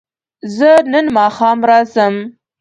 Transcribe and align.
زه 0.55 0.71
نن 0.91 1.05
ماښام 1.17 1.59
راځم 1.69 2.15